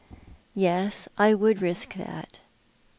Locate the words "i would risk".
1.19-1.93